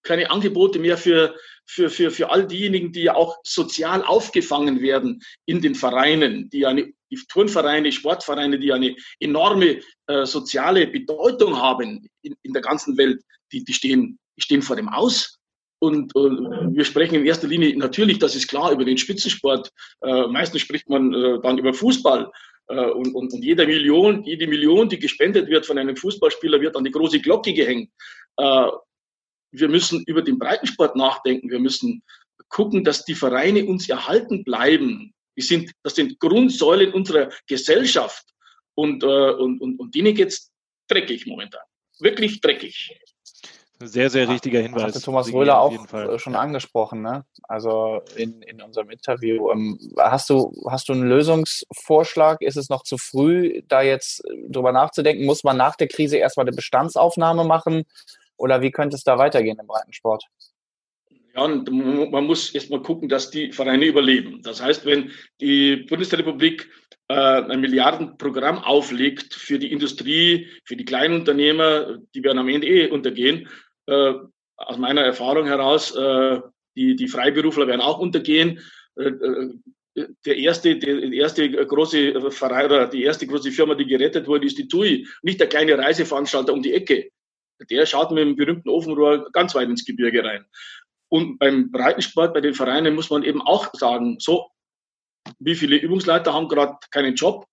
[0.04, 5.22] keine Angebote mehr für, für, für, für all diejenigen, die ja auch sozial aufgefangen werden
[5.46, 12.08] in den Vereinen, die eine die Turnvereine, Sportvereine, die eine enorme äh, soziale Bedeutung haben
[12.22, 15.40] in, in der ganzen Welt, die, die, stehen, die stehen vor dem Aus.
[15.80, 19.72] Und äh, wir sprechen in erster Linie natürlich, das ist klar, über den Spitzensport.
[20.02, 22.32] Äh, meistens spricht man äh, dann über Fußball.
[22.68, 26.76] Äh, und, und, und jede Million, jede Million, die gespendet wird von einem Fußballspieler, wird
[26.76, 27.92] an die große Glocke gehängt.
[28.38, 28.68] Äh,
[29.52, 31.50] wir müssen über den Breitensport nachdenken.
[31.50, 32.04] Wir müssen
[32.50, 35.14] gucken, dass die Vereine uns erhalten bleiben.
[35.38, 38.26] Die sind, das sind Grundsäulen unserer Gesellschaft.
[38.76, 40.52] Und, äh, und, und, und denen geht's
[40.88, 41.62] dreckig momentan.
[42.00, 43.00] Wirklich dreckig.
[43.80, 44.84] Sehr, sehr richtiger Hinweis.
[44.84, 45.72] Hatte Thomas Röhler auch
[46.18, 47.26] schon angesprochen, ne?
[47.44, 49.52] Also in, in unserem Interview.
[49.52, 52.42] Ähm, hast du, hast du einen Lösungsvorschlag?
[52.42, 55.26] Ist es noch zu früh, da jetzt drüber nachzudenken?
[55.26, 57.84] Muss man nach der Krise erstmal eine Bestandsaufnahme machen?
[58.36, 60.26] Oder wie könnte es da weitergehen im Breitensport?
[61.38, 64.42] Ja, man muss erstmal gucken, dass die Vereine überleben.
[64.42, 66.68] Das heißt, wenn die Bundesrepublik
[67.10, 72.68] äh, ein Milliardenprogramm auflegt für die Industrie, für die kleinen Unternehmer, die werden am Ende
[72.68, 73.48] eh untergehen.
[73.86, 74.14] Äh,
[74.56, 76.40] aus meiner Erfahrung heraus, äh,
[76.76, 78.60] die, die Freiberufler werden auch untergehen.
[78.96, 79.54] Äh, äh,
[80.26, 84.58] der erste, der erste große Verein oder die erste große Firma, die gerettet wurde, ist
[84.58, 87.10] die TUI, nicht der kleine Reiseveranstalter um die Ecke.
[87.72, 90.46] Der schaut mit dem berühmten Ofenrohr ganz weit ins Gebirge rein.
[91.10, 94.50] Und beim Breitensport, bei den Vereinen muss man eben auch sagen, so,
[95.40, 97.46] wie viele Übungsleiter haben gerade keinen Job?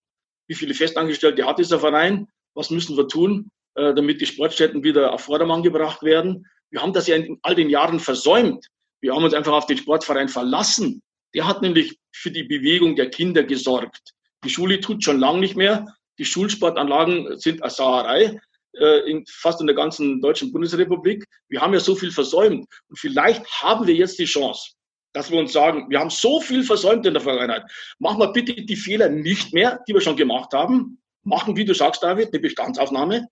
[0.49, 2.29] Wie viele Festangestellte hat dieser Verein?
[2.55, 6.47] Was müssen wir tun, äh, damit die Sportstätten wieder auf Vordermann gebracht werden?
[6.71, 8.67] Wir haben das ja in all den Jahren versäumt.
[9.01, 11.03] Wir haben uns einfach auf den Sportverein verlassen.
[11.35, 14.13] Der hat nämlich für die Bewegung der Kinder gesorgt.
[14.45, 15.87] Die Schule tut schon lange nicht mehr.
[16.19, 18.41] Die Schulsportanlagen sind eine Sauerei
[18.79, 21.25] äh, in, fast in der ganzen deutschen Bundesrepublik.
[21.49, 22.67] Wir haben ja so viel versäumt.
[22.89, 24.73] Und vielleicht haben wir jetzt die Chance,
[25.13, 27.65] dass wir uns sagen, wir haben so viel versäumt in der Vergangenheit.
[27.99, 31.01] Machen wir bitte die Fehler nicht mehr, die wir schon gemacht haben.
[31.23, 33.29] Machen, wie du sagst, David, eine Bestandsaufnahme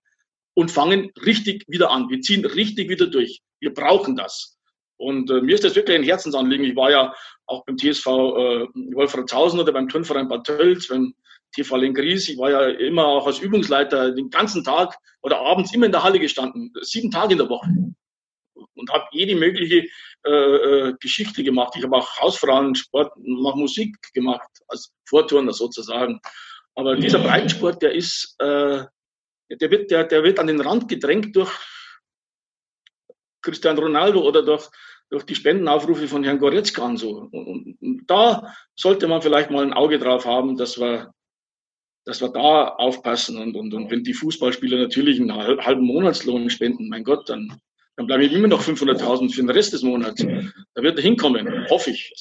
[0.55, 2.09] und fangen richtig wieder an.
[2.09, 3.41] Wir ziehen richtig wieder durch.
[3.61, 4.57] Wir brauchen das.
[4.97, 6.65] Und äh, mir ist das wirklich ein Herzensanliegen.
[6.65, 7.15] Ich war ja
[7.47, 11.15] auch beim TSV äh, Wolfratshausen oder beim Turnverein Bad Tölz, beim
[11.53, 12.29] TV Lenkries.
[12.29, 16.03] Ich war ja immer auch als Übungsleiter den ganzen Tag oder abends immer in der
[16.03, 17.69] Halle gestanden, sieben Tage in der Woche.
[18.75, 19.87] Und habe jede mögliche
[20.25, 21.75] äh, äh, Geschichte gemacht.
[21.77, 26.21] Ich habe auch Hausfrauensport, mache Musik gemacht, als Vorturner sozusagen.
[26.75, 28.85] Aber dieser Breitensport, der ist, äh,
[29.51, 31.53] der wird, der, der wird an den Rand gedrängt durch
[33.43, 34.69] Cristiano Ronaldo oder durch,
[35.11, 37.29] durch die Spendenaufrufe von Herrn Goretzka und so.
[37.31, 41.13] Und, und da sollte man vielleicht mal ein Auge drauf haben, dass wir
[42.05, 46.89] dass wir da aufpassen und, und, und wenn die Fußballspieler natürlich einen halben Monatslohn spenden,
[46.89, 47.57] mein Gott, dann,
[47.97, 50.25] dann bleiben immer noch 500.000 für den Rest des Monats.
[50.75, 52.13] Da wird er hinkommen, hoffe ich.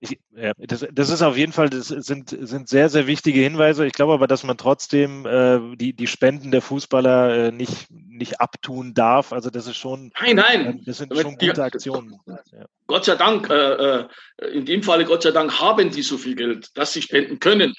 [0.00, 3.86] Ich, ja, das, das, ist auf jeden Fall, das sind, sind sehr, sehr wichtige Hinweise.
[3.86, 8.38] Ich glaube aber, dass man trotzdem äh, die, die Spenden der Fußballer äh, nicht, nicht
[8.38, 9.32] abtun darf.
[9.32, 10.66] Also das ist schon, nein, nein.
[10.66, 12.20] Äh, das sind schon gute Aktionen.
[12.26, 12.66] Ja.
[12.86, 14.08] Gott sei Dank, äh, äh,
[14.52, 17.74] in dem Falle Gott sei Dank haben die so viel Geld, dass sie spenden können.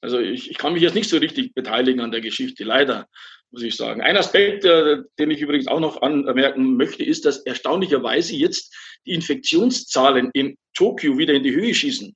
[0.00, 3.08] Also ich, ich kann mich jetzt nicht so richtig beteiligen an der Geschichte, leider
[3.50, 4.02] muss ich sagen.
[4.02, 8.74] Ein Aspekt, äh, den ich übrigens auch noch anmerken möchte, ist, dass erstaunlicherweise jetzt
[9.06, 12.14] die Infektionszahlen in Tokio wieder in die Höhe schießen.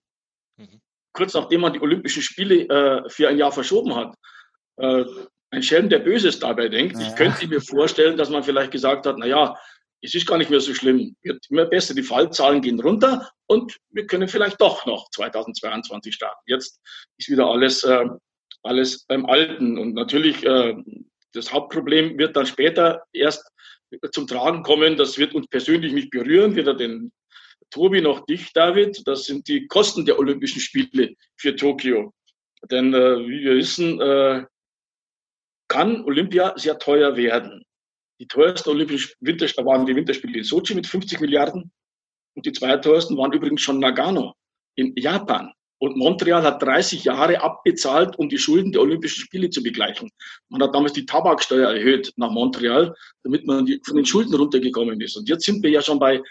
[0.59, 0.81] Mhm.
[1.13, 4.15] Kurz nachdem man die Olympischen Spiele äh, für ein Jahr verschoben hat.
[4.77, 5.05] Äh,
[5.51, 6.99] ein Schelm, der Böses dabei denkt.
[6.99, 7.09] Ja.
[7.09, 9.57] Ich könnte mir vorstellen, dass man vielleicht gesagt hat, na ja,
[10.03, 13.79] es ist gar nicht mehr so schlimm, wird immer besser, die Fallzahlen gehen runter und
[13.91, 16.43] wir können vielleicht doch noch 2022 starten.
[16.47, 16.81] Jetzt
[17.19, 18.05] ist wieder alles, äh,
[18.63, 20.75] alles beim Alten und natürlich äh,
[21.33, 23.49] das Hauptproblem wird dann später erst
[24.13, 24.97] zum Tragen kommen.
[24.97, 27.13] Das wird uns persönlich nicht berühren, weder den
[27.71, 29.03] Tobi noch dich, David.
[29.07, 32.13] Das sind die Kosten der Olympischen Spiele für Tokio.
[32.71, 34.45] Denn äh, wie wir wissen, äh,
[35.69, 37.65] kann Olympia sehr teuer werden.
[38.23, 41.73] Die teuersten Olympischen Winterspiele waren die Winterspiele in Sochi mit 50 Milliarden
[42.37, 44.35] und die zweiteuersten waren übrigens schon Nagano
[44.77, 49.61] in Japan und Montreal hat 30 Jahre abbezahlt, um die Schulden der Olympischen Spiele zu
[49.61, 50.09] begleichen.
[50.51, 55.17] Man hat damals die Tabaksteuer erhöht nach Montreal, damit man von den Schulden runtergekommen ist.
[55.17, 56.23] Und jetzt sind wir ja schon bei,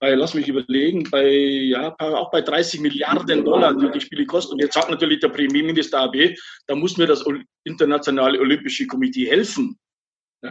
[0.00, 4.54] bei lass mich überlegen, bei, ja, auch bei 30 Milliarden Dollar, die die Spiele kosten.
[4.54, 6.34] Und jetzt sagt natürlich der Premierminister AB,
[6.66, 7.24] da muss mir das
[7.62, 9.78] internationale Olympische Komitee helfen.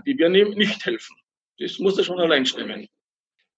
[0.06, 1.16] Die werden nicht helfen.
[1.60, 2.88] Das muss er schon allein stemmen.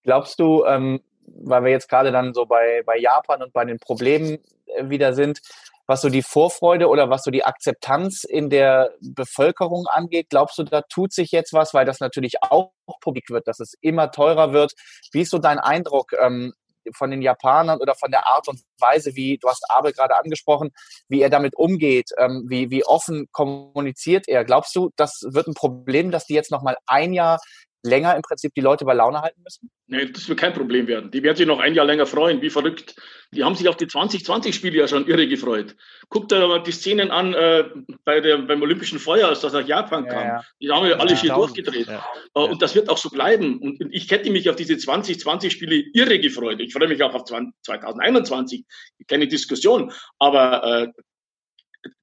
[0.03, 3.79] Glaubst du, ähm, weil wir jetzt gerade dann so bei, bei Japan und bei den
[3.79, 5.41] Problemen äh, wieder sind,
[5.85, 10.27] was so die Vorfreude oder was so die Akzeptanz in der Bevölkerung angeht.
[10.29, 13.73] Glaubst du, da tut sich jetzt was, weil das natürlich auch publik wird, dass es
[13.81, 14.73] immer teurer wird?
[15.11, 16.53] Wie ist so dein Eindruck ähm,
[16.95, 20.71] von den Japanern oder von der Art und Weise, wie du hast Abel gerade angesprochen,
[21.07, 24.45] wie er damit umgeht, ähm, wie, wie offen kommuniziert er?
[24.45, 27.39] Glaubst du, das wird ein Problem, dass die jetzt noch mal ein Jahr
[27.87, 29.69] länger im Prinzip die Leute bei Laune halten müssen?
[29.87, 31.11] Nee, das wird kein Problem werden.
[31.11, 32.95] Die werden sich noch ein Jahr länger freuen, wie verrückt.
[33.31, 35.75] Die haben sich auf die 2020-Spiele ja schon irre gefreut.
[36.09, 37.63] Guckt da mal die Szenen an äh,
[38.03, 40.19] bei der, beim Olympischen Feuer, als das nach Japan kam.
[40.19, 40.43] Ja, ja.
[40.61, 41.87] Die haben ja alle ja, durchgedreht.
[41.87, 42.05] Ja.
[42.35, 43.59] Äh, und das wird auch so bleiben.
[43.59, 46.59] Und ich hätte mich auf diese 2020-Spiele irre gefreut.
[46.59, 48.65] Ich freue mich auch auf 2021.
[49.07, 49.91] Keine Diskussion.
[50.19, 50.87] Aber äh,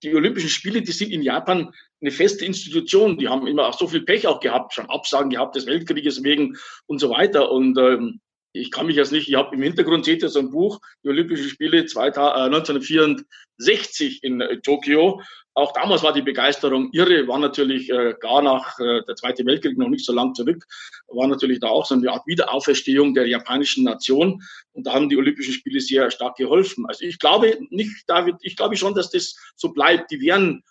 [0.02, 1.70] die Olympischen Spiele, die sind in Japan
[2.04, 3.16] eine feste Institution.
[3.16, 6.58] Die haben immer auch so viel Pech auch gehabt, schon Absagen gehabt des Weltkrieges wegen
[6.86, 7.50] und so weiter.
[7.50, 8.20] Und ähm,
[8.52, 11.08] ich kann mich jetzt nicht, ich habe im Hintergrund seht ihr so ein Buch, die
[11.08, 15.22] Olympischen Spiele 1964 äh, in äh, Tokio.
[15.54, 19.78] Auch damals war die Begeisterung irre, war natürlich äh, gar nach äh, der Zweite Weltkrieg
[19.78, 20.62] noch nicht so lang zurück,
[21.08, 24.42] war natürlich da auch so eine Art Wiederauferstehung der japanischen Nation.
[24.72, 26.84] Und da haben die Olympischen Spiele sehr stark geholfen.
[26.86, 30.10] Also ich glaube nicht, David, ich glaube schon, dass das so bleibt.
[30.10, 30.62] Die werden,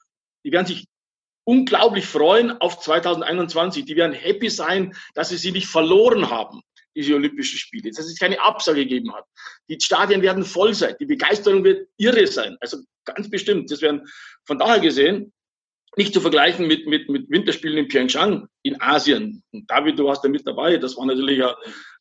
[0.45, 0.85] die werden sich
[1.43, 3.85] unglaublich freuen auf 2021.
[3.85, 6.61] Die werden happy sein, dass sie sie nicht verloren haben
[6.95, 9.25] diese Olympischen Spiele, dass es keine Absage gegeben hat.
[9.67, 13.71] Die Stadien werden voll sein, die Begeisterung wird irre sein, also ganz bestimmt.
[13.71, 14.07] Das werden
[14.45, 15.33] von daher gesehen
[15.95, 19.43] nicht zu vergleichen mit, mit, mit Winterspielen in Pyeongchang in Asien.
[19.51, 21.55] Und David, du warst da mit dabei, das war natürlich eine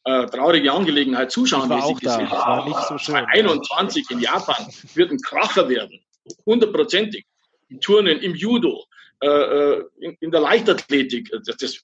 [0.05, 2.19] äh, traurige Angelegenheit, Zuschauer, ich auch da.
[2.19, 3.17] Das war nicht so schön.
[3.17, 6.01] 21 in Japan wird ein Kracher werden,
[6.47, 7.27] hundertprozentig.
[7.69, 8.85] Im Turnen, im Judo,
[9.23, 11.31] in, in, der Leichtathletik.
[11.45, 11.81] Das, das,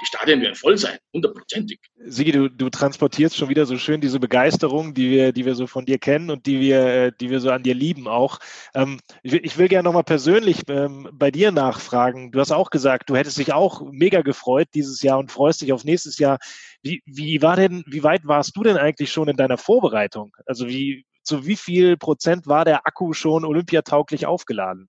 [0.00, 1.80] die Stadien werden voll sein, hundertprozentig.
[1.96, 5.66] Sigi, du, du transportierst schon wieder so schön diese Begeisterung, die wir, die wir so
[5.66, 8.38] von dir kennen und die wir, äh, die wir so an dir lieben auch.
[8.74, 12.30] Ähm, ich, will, ich will gerne nochmal persönlich ähm, bei dir nachfragen.
[12.30, 15.72] Du hast auch gesagt, du hättest dich auch mega gefreut dieses Jahr und freust dich
[15.72, 16.38] auf nächstes Jahr.
[16.82, 20.36] Wie, wie war denn, wie weit warst du denn eigentlich schon in deiner Vorbereitung?
[20.44, 24.88] Also wie, zu wie viel Prozent war der Akku schon olympiatauglich aufgeladen?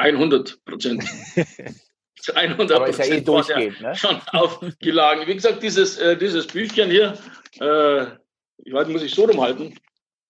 [0.00, 1.04] 100 Prozent.
[2.34, 3.94] 100 Aber ist ja eh durchgehend, ne?
[3.94, 5.26] schon aufgeladen.
[5.26, 7.16] Wie gesagt, dieses, äh, dieses Büchchen hier,
[7.60, 8.02] äh,
[8.58, 9.74] ich weiß, muss ich so rumhalten.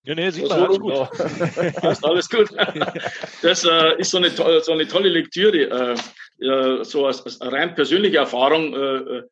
[0.04, 0.92] Ja, nee, sieht man, alles gut.
[1.82, 2.48] ist alles gut.
[3.42, 5.96] Das äh, ist so eine, so eine tolle Lektüre,
[6.40, 8.74] äh, so als, als rein persönliche Erfahrung.
[8.74, 9.22] Äh, äh,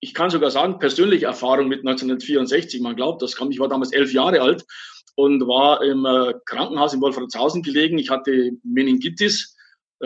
[0.00, 2.80] ich kann sogar sagen, persönliche Erfahrung mit 1964.
[2.80, 3.50] Man glaubt das kam.
[3.50, 4.64] Ich war damals elf Jahre alt
[5.14, 7.98] und war im äh, Krankenhaus in Wolfratshausen gelegen.
[7.98, 9.61] Ich hatte Meningitis äh,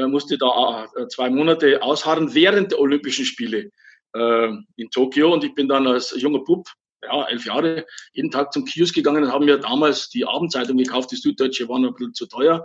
[0.07, 3.71] musste da äh, zwei Monate ausharren während der Olympischen Spiele
[4.15, 5.33] äh, in Tokio.
[5.33, 6.67] Und ich bin dann als junger Bub,
[7.03, 11.11] ja, elf Jahre, jeden Tag zum Kiosk gegangen und haben mir damals die Abendzeitung gekauft.
[11.13, 12.65] Die Süddeutsche war noch ein bisschen zu teuer.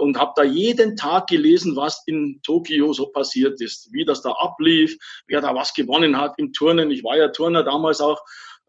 [0.00, 4.30] Und habe da jeden Tag gelesen, was in Tokio so passiert ist, wie das da
[4.30, 6.90] ablief, wer da was gewonnen hat im Turnen.
[6.90, 8.18] Ich war ja Turner damals auch,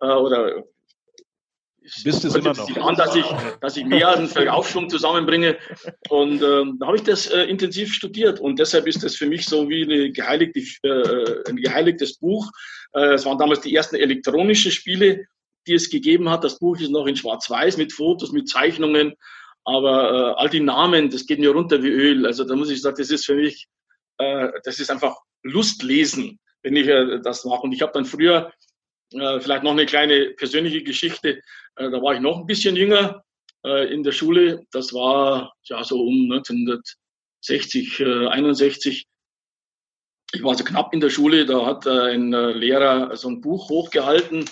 [0.02, 0.63] oder
[2.04, 2.78] Bist es immer noch.
[2.78, 3.26] An, dass ich,
[3.62, 5.58] dass ich mehr als einen Verkaufsschwung zusammenbringe.
[6.10, 8.39] Und ähm, da habe ich das äh, intensiv studiert.
[8.39, 12.50] Und deshalb ist das für mich so wie eine geheiligte, äh, ein geheiligtes Buch.
[12.93, 15.26] Äh, es waren damals die ersten elektronischen Spiele,
[15.65, 16.43] die es gegeben hat.
[16.43, 19.13] Das Buch ist noch in Schwarz-Weiß mit Fotos, mit Zeichnungen.
[19.63, 22.26] Aber äh, all die Namen, das geht mir runter wie Öl.
[22.26, 23.67] Also da muss ich sagen, das ist für mich,
[24.17, 27.62] äh, das ist einfach Lustlesen, wenn ich äh, das mache.
[27.62, 28.52] Und ich habe dann früher äh,
[29.12, 31.41] vielleicht noch eine kleine persönliche Geschichte.
[31.76, 33.24] Äh, da war ich noch ein bisschen jünger
[33.65, 34.65] äh, in der Schule.
[34.72, 39.06] Das war ja so um 1960, 61.
[40.34, 41.46] Ich war so knapp in der Schule.
[41.46, 44.43] Da hat ein Lehrer so ein Buch hochgehalten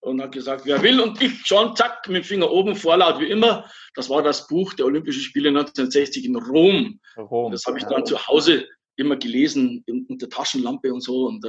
[0.00, 3.30] und hat gesagt, wer will und ich schon, zack, mit dem Finger oben, vorlaut wie
[3.30, 3.70] immer.
[3.94, 6.98] Das war das Buch der Olympischen Spiele 1960 in Rom.
[7.16, 7.52] Rom.
[7.52, 11.26] Das habe ich dann zu Hause immer gelesen, unter Taschenlampe und so.
[11.26, 11.44] Und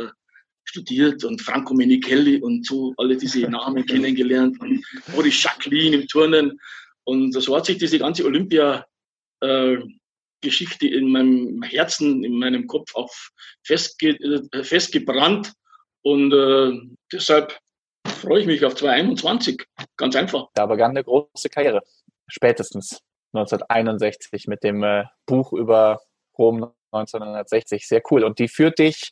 [0.64, 6.60] studiert und Franco Menichelli und so alle diese Namen kennengelernt und Boris Jacqueline im Turnen.
[7.06, 13.12] Und so hat sich diese ganze Olympia-Geschichte in meinem Herzen, in meinem Kopf auch
[13.64, 14.18] festge
[14.54, 15.52] äh, festgebrannt.
[16.02, 16.72] Und äh,
[17.12, 17.60] deshalb
[18.08, 19.66] freue ich mich auf 2021.
[19.98, 20.48] Ganz einfach.
[20.54, 21.82] Da begann eine große Karriere.
[22.28, 23.02] Spätestens
[23.34, 26.00] 1961 mit dem äh, Buch über
[26.38, 27.88] Rom 1960.
[27.88, 28.24] Sehr cool.
[28.24, 29.12] Und die führt dich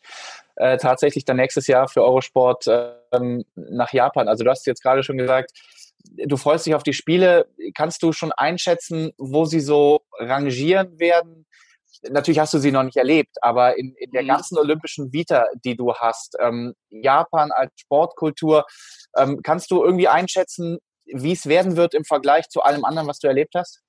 [0.62, 2.65] äh, tatsächlich dann nächstes Jahr für Eurosport
[3.12, 4.28] ähm, nach Japan.
[4.28, 5.52] Also du hast jetzt gerade schon gesagt,
[6.04, 7.47] du freust dich auf die Spiele.
[7.74, 11.47] Kannst du schon einschätzen, wo sie so rangieren werden?
[12.10, 14.28] Natürlich hast du sie noch nicht erlebt, aber in, in der mhm.
[14.28, 18.65] ganzen olympischen Vita, die du hast, ähm, Japan als Sportkultur,
[19.17, 23.17] ähm, kannst du irgendwie einschätzen, wie es werden wird im Vergleich zu allem anderen, was
[23.17, 23.82] du erlebt hast?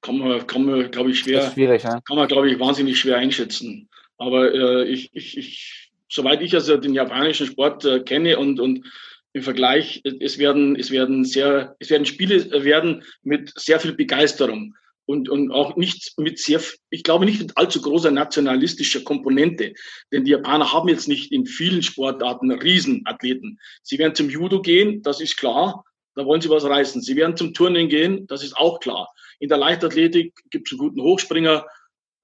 [0.00, 2.00] kann man, kann man glaube ich, schwer, schwierig, ja?
[2.06, 3.87] kann man, glaube ich, wahnsinnig schwer einschätzen.
[4.18, 8.84] Aber äh, ich, ich, ich, soweit ich also den japanischen Sport äh, kenne und, und
[9.32, 14.74] im Vergleich, es werden, es werden sehr, es werden Spiele werden mit sehr viel Begeisterung
[15.08, 19.72] und, und auch nicht mit sehr, ich glaube nicht mit allzu großer nationalistischer Komponente.
[20.12, 23.58] Denn die Japaner haben jetzt nicht in vielen Sportarten Riesenathleten.
[23.82, 25.84] Sie werden zum Judo gehen, das ist klar.
[26.14, 27.00] Da wollen sie was reißen.
[27.00, 29.08] Sie werden zum Turnen gehen, das ist auch klar.
[29.38, 31.64] In der Leichtathletik gibt es einen guten Hochspringer,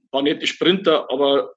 [0.02, 1.54] ein paar nette Sprinter, aber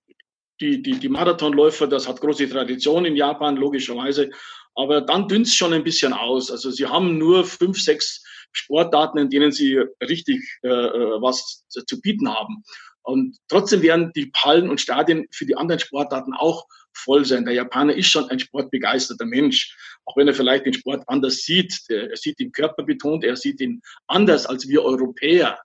[0.60, 4.30] die, die, die Marathonläufer, das hat große Tradition in Japan, logischerweise.
[4.76, 6.52] Aber dann dünnt es schon ein bisschen aus.
[6.52, 12.02] Also sie haben nur fünf, sechs Sportdaten, in denen sie richtig äh, äh was zu
[12.02, 12.63] bieten haben.
[13.08, 17.46] Und trotzdem werden die Hallen und Stadien für die anderen Sportarten auch voll sein.
[17.46, 21.74] Der Japaner ist schon ein sportbegeisterter Mensch, auch wenn er vielleicht den Sport anders sieht.
[21.88, 25.58] Er sieht ihn körperbetont, er sieht ihn anders als wir Europäer.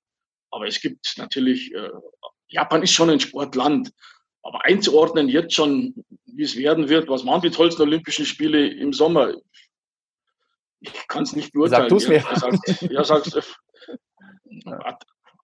[0.50, 1.90] Aber es gibt natürlich, äh,
[2.48, 3.90] Japan ist schon ein Sportland.
[4.42, 5.94] Aber einzuordnen jetzt schon,
[6.26, 9.34] wie es werden wird, was waren die tollsten Olympischen Spiele im Sommer?
[10.80, 11.82] Ich kann es nicht beurteilen.
[11.82, 12.18] Sag du's mir.
[12.18, 13.58] Ja, sagt, ja, sagst,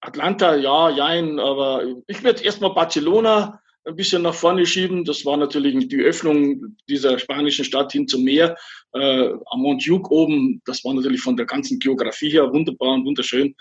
[0.00, 5.04] Atlanta, ja, jein, aber ich würde erstmal Barcelona ein bisschen nach vorne schieben.
[5.04, 8.56] Das war natürlich die Öffnung dieser spanischen Stadt hin zum Meer.
[8.92, 13.54] Äh, am Montjuic oben, das war natürlich von der ganzen Geografie her wunderbar und wunderschön.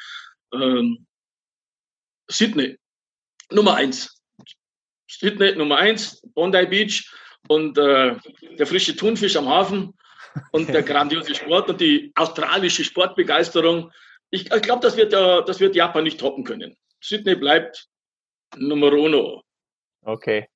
[0.54, 1.06] Ähm,
[2.30, 2.78] Sydney,
[3.52, 4.17] Nummer eins.
[5.08, 7.12] Sydney Nummer eins, Bondi Beach
[7.48, 8.16] und äh,
[8.58, 9.94] der frische Thunfisch am Hafen
[10.52, 13.92] und der grandiose Sport und die australische Sportbegeisterung.
[14.30, 16.76] Ich, ich glaube, das, wird, äh, das wird Japan nicht toppen können.
[17.02, 17.88] Sydney bleibt
[18.58, 19.44] Nummer uno.
[20.02, 20.48] Okay.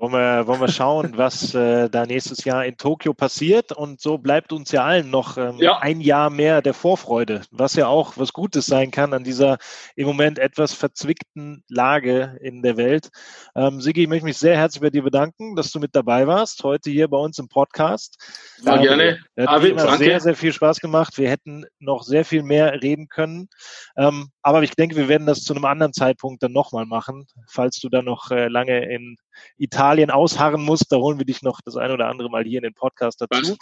[0.00, 3.72] Wollen wir, wollen wir schauen, was äh, da nächstes Jahr in Tokio passiert.
[3.72, 5.78] Und so bleibt uns ja allen noch ähm, ja.
[5.78, 9.58] ein Jahr mehr der Vorfreude, was ja auch was Gutes sein kann an dieser
[9.96, 13.08] im Moment etwas verzwickten Lage in der Welt.
[13.56, 16.62] Ähm, Sigi, ich möchte mich sehr herzlich bei dir bedanken, dass du mit dabei warst,
[16.62, 18.18] heute hier bei uns im Podcast.
[18.62, 19.18] Ja, ähm, gerne.
[19.36, 19.96] Hat David, danke.
[19.96, 21.18] sehr, sehr viel Spaß gemacht.
[21.18, 23.48] Wir hätten noch sehr viel mehr reden können.
[23.96, 27.80] Ähm, aber ich denke, wir werden das zu einem anderen Zeitpunkt dann nochmal machen, falls
[27.80, 29.16] du dann noch äh, lange in
[29.56, 30.92] Italien ausharren musst.
[30.92, 33.56] Da holen wir dich noch das ein oder andere Mal hier in den Podcast dazu.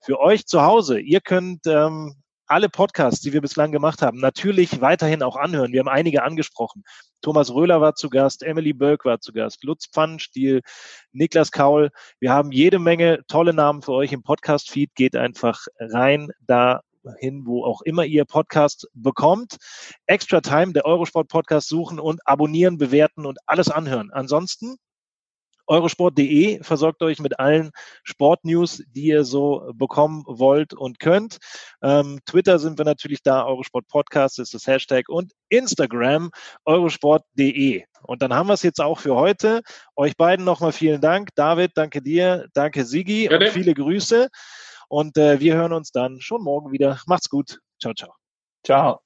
[0.00, 2.14] Für euch zu Hause, ihr könnt ähm,
[2.46, 5.72] alle Podcasts, die wir bislang gemacht haben, natürlich weiterhin auch anhören.
[5.72, 6.84] Wir haben einige angesprochen.
[7.22, 10.62] Thomas Röhler war zu Gast, Emily Bölk war zu Gast, Lutz Pfannenstiel,
[11.12, 11.90] Niklas Kaul.
[12.20, 14.94] Wir haben jede Menge tolle Namen für euch im Podcast-Feed.
[14.94, 16.82] Geht einfach rein da
[17.18, 19.56] hin, wo auch immer ihr Podcast bekommt.
[20.06, 24.10] Extra Time, der Eurosport Podcast suchen und abonnieren, bewerten und alles anhören.
[24.12, 24.76] Ansonsten
[25.66, 27.70] Eurosport.de versorgt euch mit allen
[28.04, 31.38] Sportnews, die ihr so bekommen wollt und könnt.
[31.82, 36.30] Ähm, Twitter sind wir natürlich da, Eurosport Podcast ist das Hashtag und Instagram
[36.64, 37.84] eurosport.de.
[38.02, 39.62] Und dann haben wir es jetzt auch für heute.
[39.96, 41.30] Euch beiden nochmal vielen Dank.
[41.34, 44.28] David, danke dir, danke Sigi und viele Grüße.
[44.88, 47.00] Und äh, wir hören uns dann schon morgen wieder.
[47.06, 47.58] Macht's gut.
[47.80, 48.12] Ciao, ciao.
[48.64, 49.05] Ciao.